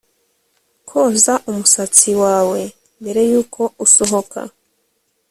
koza 0.89 1.33
umusatsi 1.51 2.11
wawe 2.23 2.61
mbere 3.01 3.21
yuko 3.31 3.61
usohoka 3.85 4.39